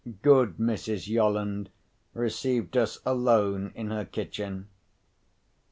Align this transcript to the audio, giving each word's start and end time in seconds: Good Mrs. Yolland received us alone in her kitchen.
Good 0.23 0.57
Mrs. 0.57 1.07
Yolland 1.07 1.69
received 2.15 2.75
us 2.75 2.97
alone 3.05 3.71
in 3.75 3.91
her 3.91 4.03
kitchen. 4.03 4.67